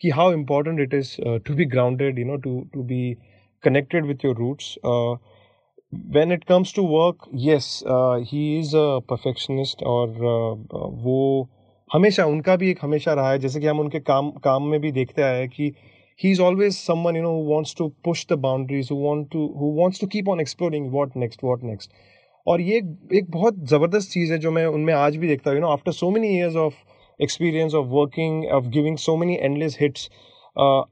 [0.00, 1.14] कि how important it is
[1.46, 3.02] to be grounded you know to to be
[3.64, 4.74] connected with your roots
[6.16, 7.82] when it comes to work yes
[8.32, 10.08] he is a perfectionist और
[11.04, 11.48] वो
[11.92, 14.92] हमेशा, उनका भी एक हमेशा रहा है। जैसे कि हम उनके काम काम में भी
[14.92, 15.72] देखते आए हैं कि
[16.20, 19.46] he is always someone, you know, who wants to push the boundaries who want to
[19.58, 21.90] who wants to keep on exploring what next what next.
[22.46, 22.76] और ये
[23.14, 25.92] एक बहुत ज़बरदस्त चीज़ है जो मैं उनमें आज भी देखता हूँ। You know after
[25.92, 26.74] so many years of
[27.20, 30.08] experience of working of giving so many endless hits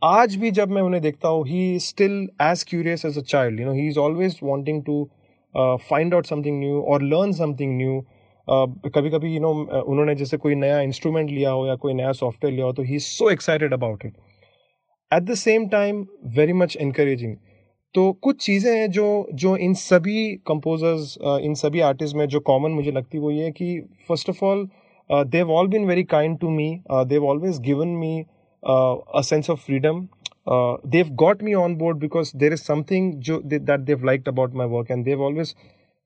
[0.05, 3.67] आज भी जब मैं उन्हें देखता हूँ he still as curious as a child you
[3.67, 5.03] know he is always wanting to
[5.91, 8.01] find out something new और learn something new
[8.49, 12.55] कभी कभी यू नो उन्होंने जैसे कोई नया इंस्ट्रूमेंट लिया हो या कोई नया सॉफ्टवेयर
[12.55, 14.17] लिया हो तो he is so excited about it
[15.13, 16.07] at the same time
[16.37, 17.37] very much encouraging.
[17.95, 22.71] तो कुछ चीज़ें हैं जो जो इन सभी कंपोजर्स इन सभी आर्टिस्ट में जो कॉमन
[22.71, 23.69] मुझे लगती वो ये है कि
[24.09, 24.69] first of all
[25.11, 28.21] they've all been very kind to me they've always given me
[28.63, 30.07] a sense of freedom
[30.89, 34.69] they've got me on board because there is something जो that they like about my
[34.69, 35.55] work and they've always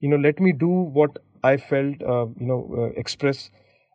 [0.03, 3.42] you know let me do what i felt uh, you know uh, express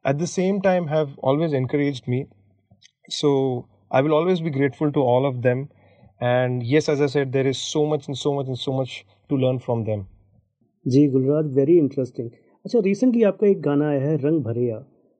[0.04, 2.20] at the same time have always encouraged me
[3.08, 3.30] so
[3.90, 5.62] i will always be grateful to all of them
[6.20, 8.94] and yes as i said there is so much and so much and so much
[9.28, 10.06] to learn from them
[10.86, 12.28] जी Gulraj very interesting
[12.64, 14.76] अच्छा recently आपका एक गाना आया है रंग भरिया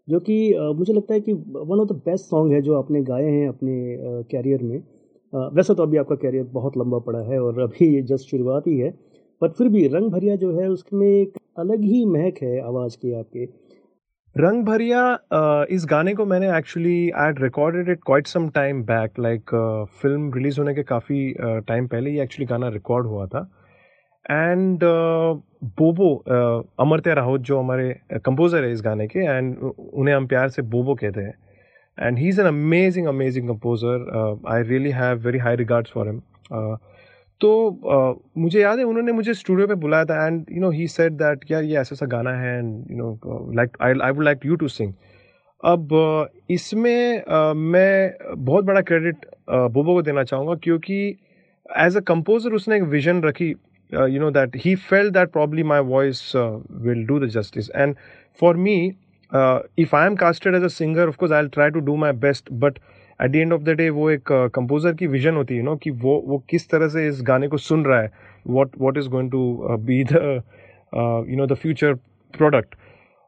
[0.09, 3.03] जो कि अ, मुझे लगता है कि one of the best song है जो आपने
[3.11, 3.75] गाए हैं अपने
[4.31, 8.01] कैरियर में अ, वैसे तो अभी आपका कैरियर बहुत लंबा पड़ा है और अभी ये
[8.13, 8.91] जस्ट शुरुआत ही है
[9.42, 13.14] पर फिर भी रंग भरिया जो है उसमें एक अलग ही महक है आवाज़ की
[13.14, 13.46] आपके।
[14.36, 15.02] रंग भरिया
[15.72, 19.56] इस गाने को मैंने actually I had recorded it quite some time back like
[20.02, 21.20] film release होने के काफ़ी
[21.68, 23.50] टाइम पहले ये एक्चुअली गाना रिकॉर्ड हुआ था।
[24.26, 24.80] एंड
[25.80, 26.14] बोबो
[26.80, 27.94] अमरत्या राहुत जो हमारे
[28.26, 31.34] कंपोजर है इस गाने के एंड उन्हें हम प्यार से बोबो कहते हैं।
[31.98, 36.22] And he is an amazing amazing composer I really have very high regards for him
[37.42, 37.52] तो
[38.38, 41.52] मुझे याद है उन्होंने मुझे स्टूडियो पे बुलाया था and you know he said that
[41.52, 44.56] यार ये ऐसा ऐसा गाना है and you know like I I would like you
[44.56, 44.94] to sing
[45.64, 45.94] अब
[46.50, 47.24] इसमें
[47.56, 50.98] मैं बहुत बड़ा क्रेडिट बोबो को देना चाहूँगा क्योंकि
[51.80, 53.50] एज अ कंपोजर उसने एक विजन रखी
[53.92, 57.96] you know that he felt that probably my voice will do the justice and
[58.42, 58.78] for me
[59.80, 62.80] if I am casted as a singer of course I try to do my best but
[63.20, 65.76] at the end of the day वो एक composer uh, की vision होती है no
[65.76, 68.12] कि वो वो किस तरह से इस गाने को सुन रहा है
[68.48, 70.42] what what is going to be the
[71.30, 71.94] you know the future
[72.34, 72.76] product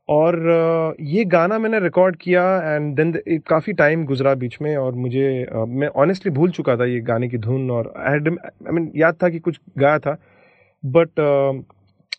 [0.10, 3.12] और uh, ये गाना मैंने रिकॉर्ड किया एंड देन
[3.48, 7.30] काफ़ी टाइम गुजरा बीच में और मुझे uh, मैं ऑनेस्टली भूल चुका था ये गाने
[7.30, 8.20] की धुन और आई
[8.72, 10.18] मीन याद था कि कुछ गाया था
[10.84, 11.20] but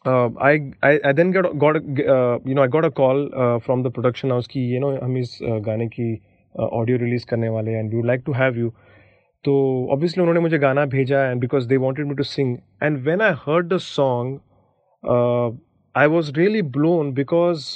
[0.07, 3.29] I I then get got you know I got a call
[3.65, 6.15] from the production house की यू नो हम इस uh, गाने की
[6.59, 8.71] ऑडियो रिलीज़ करने वाले and we like to have you
[9.45, 9.55] तो
[9.93, 13.33] ऑब्वियसली उन्होंने मुझे गाना भेजा and because they wanted me to sing and when I
[13.47, 14.39] heard the song
[15.95, 17.75] I was really blown because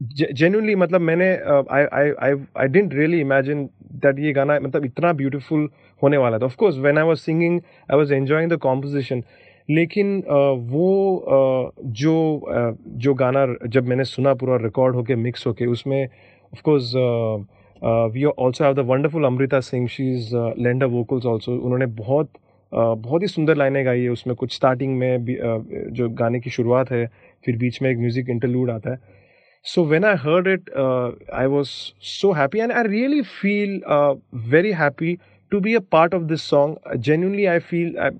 [0.00, 1.28] genuinely मतलब मैंने
[1.72, 3.68] I didn't really imagine
[4.04, 5.68] that ये गाना मतलब इतना ब्यूटीफुल
[6.02, 6.44] होने वाला था.
[6.44, 7.60] Of course when I was singing
[7.92, 9.22] I was enjoying the composition
[9.68, 10.86] लेकिन uh, वो
[11.34, 12.14] uh, जो
[12.54, 16.08] uh, जो गाना जब मैंने सुना पूरा रिकॉर्ड होके मिक्स होके उसमें
[16.52, 17.46] of
[17.80, 21.52] course uh, uh, we also have the wonderful Amrita Singh she's uh, lender vocals also
[21.52, 22.28] उन्होंने बहुत
[22.72, 26.40] uh, बहुत ही सुंदर लाइनें गाई है उसमें कुछ स्टार्टिंग में भी, uh, जो गाने
[26.40, 27.10] की शुरुआत है
[27.44, 29.20] फिर बीच में एक म्यूज़िक इंटरलूड आता है
[29.62, 34.14] so when i heard it uh, i was so happy and i really feel uh,
[34.32, 35.18] very happy
[35.50, 38.10] to be a part of this song Uh, genuinely i feel uh,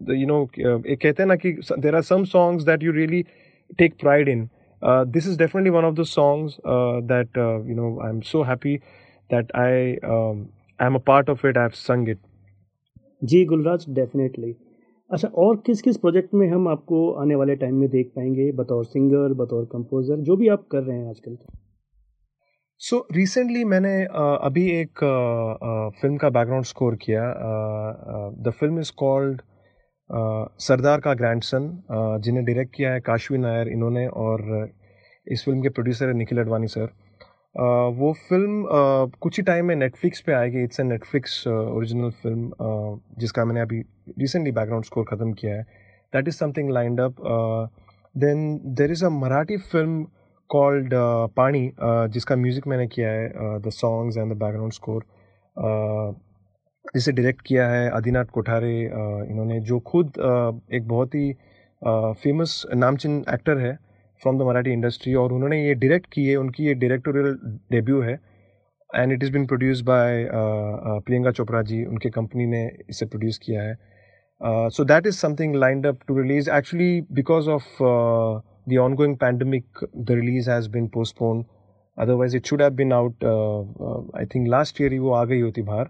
[0.00, 2.92] the- you know uh, एक कहते हैं ना कि there are some songs that you
[2.92, 3.24] really
[3.78, 4.50] take pride in
[4.82, 8.42] uh, this is definitely one of the songs uh, that uh, you know I'm so
[8.42, 8.80] happy
[9.32, 10.48] that I um,
[10.80, 11.56] am a part of it.
[11.56, 12.28] I've sung it.
[13.24, 14.54] जी Gulraj definitely
[15.10, 18.84] अच्छा और किस किस project में हम आपको आने वाले टाइम में देख पाएँगे बतौर
[18.84, 21.36] सिंगर बतौर कंपोजर जो भी आप कर रहे हैं आजकल
[22.80, 25.04] सो so, रिसेंटली मैंने uh, अभी एक
[26.00, 27.32] फ़िल्म का बैकग्राउंड स्कोर किया
[28.38, 29.42] the film is called
[30.60, 31.70] Sardar का ग्रैंडसन
[32.24, 34.42] जिन्हें डायरेक्ट किया है काशवी नायर इन्होंने और
[35.26, 36.90] इस फ़िल्म के प्रोड्यूसर है निखिल अडवाणी सर
[37.54, 38.66] वो फ़िल्म
[39.20, 42.50] कुछ ही टाइम में नेटफ्लिक्स पे आएगी। It's a Netflix original film
[43.20, 43.80] जिसका मैंने अभी
[44.18, 45.62] रिसेंटली बैकग्राउंड स्कोर ख़त्म किया है।
[46.12, 47.16] That is something lined up
[48.14, 50.06] then there is a Marathi film
[50.50, 50.90] called
[51.36, 51.70] Paani
[52.12, 55.04] जिसका म्यूज़िक मैंने किया है the songs and the background score
[56.94, 60.12] जिसे डायरेक्ट किया है आदिनाथ कोठारे इन्होंने, जो खुद
[60.72, 61.32] एक बहुत ही
[61.82, 63.78] फ़ेमस नामचिन एक्टर है।
[64.22, 67.38] फ्रॉम द मराठी इंडस्ट्री और उन्होंने ये डायरेक्ट की है उनकी ये डायरेक्टोरियल
[67.72, 68.18] डेब्यू है।
[68.90, 73.62] And it is been produce by Priyanka Chopra ji उनके कंपनी ने इसे प्रोड्यूस किया
[73.62, 73.76] है।
[74.70, 77.66] So that is something lined up to release actually because of
[78.68, 81.44] the ongoing pandemic the release has been postpone
[81.98, 83.24] otherwise it should have been out
[84.16, 85.88] I think last year ही वो आ गई होती बाहर।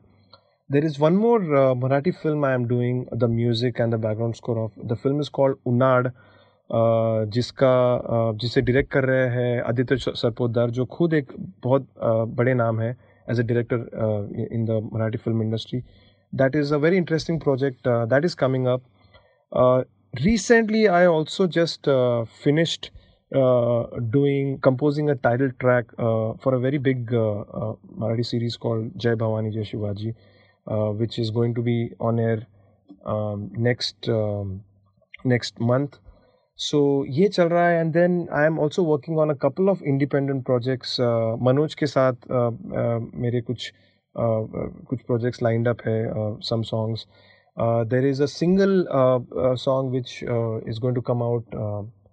[0.71, 1.41] There is one more
[1.77, 5.31] Marathi film I am doing the music and the background score of the film is
[5.33, 6.13] called uh,
[6.75, 7.73] जिसका
[8.41, 11.33] जिसे direct कर रहे हैं आदित्य सरपोदार जो खुद एक
[11.63, 11.89] बहुत
[12.37, 12.91] बड़े नाम है
[13.31, 15.83] as a director in the Marathi film industry
[16.33, 18.83] that is a very interesting project that is coming up
[20.15, 21.89] recently I also just
[22.45, 22.87] finished
[24.13, 25.93] doing composing a title track
[26.45, 27.13] for a very big
[27.99, 30.15] Marathi series called Jai Bhavani, Jai Shivaji
[30.99, 32.47] which is going to be on air
[33.59, 34.11] next
[35.27, 36.01] next month
[36.59, 39.83] so ये चल रहा है and then I am also working on a couple of
[39.83, 40.97] independent projects
[41.43, 43.73] Manoj के साथ uh, uh, मेरे कुछ
[44.15, 45.97] uh, uh, कुछ projects lined up है
[46.41, 47.07] some songs
[47.87, 48.85] there is a single
[49.61, 51.55] song which is going to come out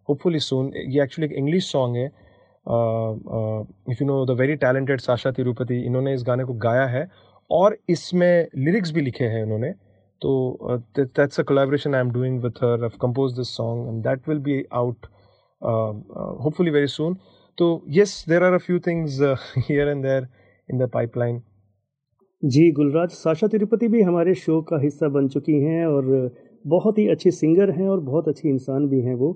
[0.10, 2.06] hopefully soon ये actually एक English song है.
[3.91, 7.08] If you know the very talented Sasha Tirupati इन्होंने इस गाने को गाया है
[7.52, 9.78] और इसमें लिरिक्स भी लिखे हैं इन्होंने uh,
[10.21, 10.32] तो
[10.99, 14.39] that's a collaboration I am doing with her I compose this song and that will
[14.39, 15.05] be out
[16.43, 17.17] hopefully very soon
[17.58, 19.21] तो yes there are a few things
[19.60, 20.27] here and there
[20.69, 21.41] in the pipeline
[22.43, 26.05] ji, Gulraj, Sasha Tirupati भी हमारे show का हिस्सा बन चुकी हैं और
[26.65, 29.32] बहुत ही अच्छी सिंगर हैं और बहुत अच्छी इंसान भी हैं वो।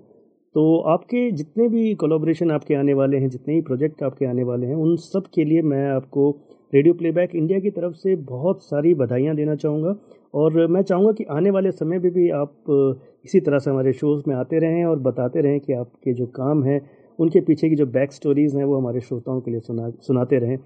[0.56, 4.67] तो आपके जितने भी कोलाब्रेशन आपके आने वाले हैं, जितने ही प्रोजेक्ट आपके आने वाले
[4.67, 6.30] हैं, उन सब के लिए मैं आपको
[6.74, 9.96] रेडियो प्लेबैक इंडिया की तरफ़ से बहुत सारी बधाइयाँ देना चाहूँगा।
[10.34, 12.54] और मैं चाहूँगा कि आने वाले समय में भी आप
[13.26, 16.63] इसी तरह से हमारे शोज़ में आते रहें और बताते रहें कि आपके जो काम
[16.63, 16.80] हैं,
[17.19, 20.58] उनके पीछे की जो बैक स्टोरीज़ हैं, वो हमारे श्रोताओं के लिए सुना, सुनाते रहें।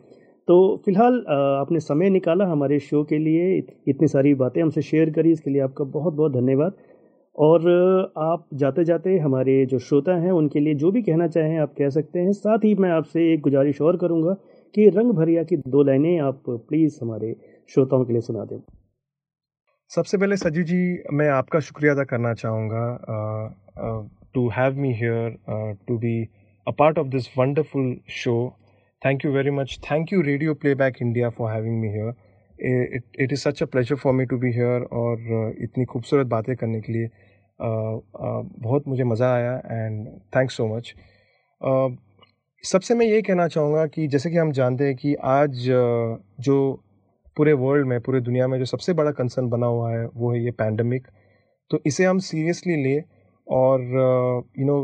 [0.47, 5.32] तो फ़िलहाल आपने समय निकाला हमारे शो के लिए इतनी सारी बातें हमसे शेयर करी,
[5.32, 6.77] इसके लिए आपका बहुत बहुत धन्यवाद।
[7.36, 7.62] और
[8.17, 11.89] आप जाते जाते हमारे जो श्रोता हैं, उनके लिए जो भी कहना चाहें, आप कह
[11.89, 14.34] सकते हैं। साथ ही मैं आपसे एक गुजारिश और करूँगा
[14.75, 17.36] कि रंग भरिया की दो लाइनें आप प्लीज़ हमारे
[17.69, 18.60] श्रोताओं के लिए सुना दें।
[19.91, 20.78] सबसे पहले सजू जी
[21.13, 22.80] मैं आपका शुक्रिया अदा करना चाहूँगा
[24.34, 26.12] to have me here to be
[26.67, 28.34] a part of this wonderful show
[29.02, 32.13] thank you very much thank you radio playback India for having me here
[33.19, 36.56] it is such a pleasure for me to be here और uh, इतनी खूबसूरत बातें
[36.56, 37.95] करने के लिए uh,
[38.26, 40.93] uh, बहुत मुझे मज़ा आया एंड थैंक्स सो मच
[42.63, 45.65] सबसे मैं ये कहना चाहूँगा कि जैसे कि हम जानते हैं कि आज
[46.39, 46.58] जो
[47.38, 50.43] पूरे वर्ल्ड में पूरे दुनिया में जो सबसे बड़ा कंसर्न बना हुआ है वो है
[50.43, 51.08] ये पैंडमिक
[51.71, 53.04] तो इसे हम सीरियसली लें
[53.47, 53.82] और
[54.60, 54.80] you know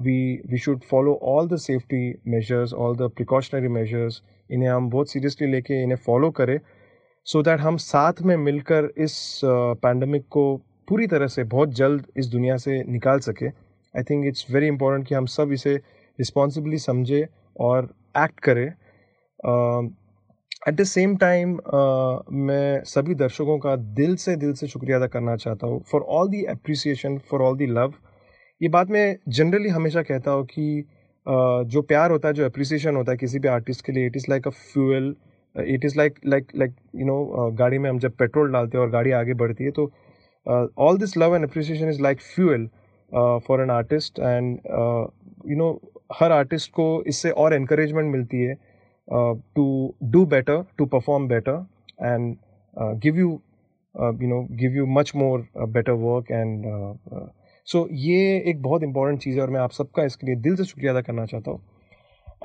[0.00, 5.10] we we should follow all the safety measures all the precautionary measures इन्हें हम बहुत
[5.10, 6.58] सीरियसली लेके इन्हें फॉलो करें
[7.26, 10.56] सो so दैट हम साथ में मिलकर इस पैंडमिक uh, को
[10.88, 13.46] पूरी तरह से बहुत जल्द इस दुनिया से निकाल सके.
[13.46, 15.74] I think it's very important कि हम सब इसे
[16.18, 17.26] रिस्पॉन्सिबली समझे
[17.60, 18.66] और एक्ट करे.
[20.68, 21.50] एट द सेम टाइम
[22.46, 26.28] मैं सभी दर्शकों का दिल से दिल से शुक्रिया अदा करना चाहता हूँ for all
[26.28, 27.94] the appreciation for all the love
[28.60, 32.96] ये बात मैं जनरली हमेशा कहता हूँ कि uh, जो प्यार होता है जो अप्रिसिएशन
[32.96, 35.14] होता है किसी भी आर्टिस्ट के लिए it is like a fuel
[35.54, 38.90] it is like like like you know गाड़ी में हम जब पेट्रोल डालते हैं और
[38.90, 39.90] गाड़ी आगे बढ़ती है तो
[40.78, 42.68] all this love and appreciation is like fuel
[43.46, 44.58] for an artist and
[45.50, 45.78] you know
[46.12, 48.69] her artist को इससे और इनक्रेजमेंट मिलती है।
[49.12, 51.66] To do better to perform better
[52.02, 52.36] and
[53.02, 53.28] give you
[53.94, 56.64] you know give you much more better work and
[57.68, 60.56] so so, ये एक बहुत important चीज़ है और मैं आप सबका इसके लिए दिल
[60.56, 61.60] से शुक्रिया अदा करना चाहता हूँ।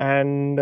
[0.01, 0.59] And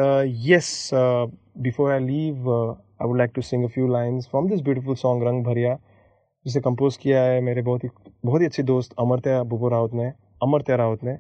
[0.47, 4.95] yes before I leave I would like to sing a few lines from this beautiful
[4.95, 5.78] song Rang Bhariya
[6.45, 7.89] जिसे कंपोज किया है मेरे बहुत ही
[8.26, 10.12] बहुत ही अच्छे दोस्त अमरत्या बुबू राउत ने
[10.43, 11.18] अमरत्या राउत ने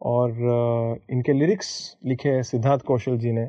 [0.00, 3.48] और uh, इनके लिरिक्स लिखे हैं सिद्धार्थ कौशल जी ने।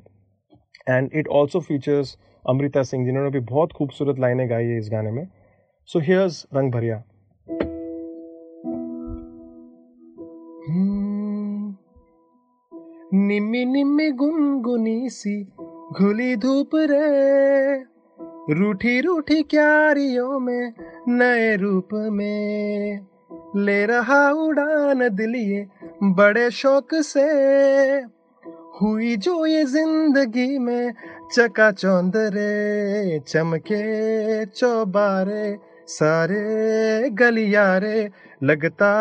[0.90, 2.18] And it also features
[2.50, 5.28] Amrita Singh जिन्होंने भी बहुत खूबसूरत लाइनें गाई है इस गाने में।
[5.90, 7.04] सो हियर्स रंग भरिया
[13.14, 15.42] निम्मी निम्मी गुनगुनी सी
[15.92, 17.76] घुली धूप रे,
[18.54, 20.74] रूठी रूठी क्यारियों में
[21.08, 23.00] नए रूप में।
[23.56, 25.66] ले रहा उड़ान दिलिए
[26.04, 27.28] बड़े शौक से।
[28.82, 30.94] हुई जो ये ज़िंदगी में
[31.36, 35.58] चका चौंदरे, चमके चौबारे,
[35.88, 38.10] सारे गलियारे
[38.44, 38.92] लगता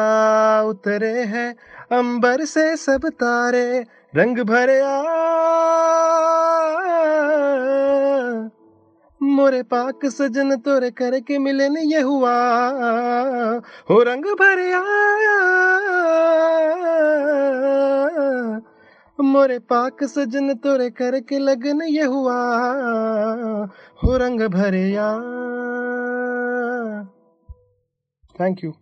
[0.62, 1.51] उतरे हैं
[1.99, 3.85] अंबर से सब तारे,
[4.16, 5.03] रंग भरे आ।
[9.22, 12.37] मोरे पाक सजन तोरे करके मिलन ये हुआ,
[13.91, 14.83] हो रंग भरे आ।
[19.19, 22.37] मोरे पाक सजन तोरे करके लगन ये हुआ
[24.05, 25.09] हो रंग भरे या
[28.41, 28.73] थैंक यू